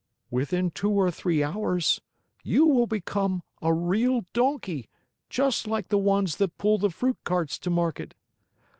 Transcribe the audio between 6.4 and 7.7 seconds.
pull the fruit carts to